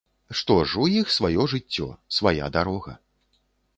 [0.37, 1.87] Што ж, у іх сваё жыццё,
[2.21, 2.99] свая дарога.